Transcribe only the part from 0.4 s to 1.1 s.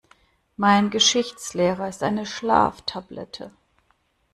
Mein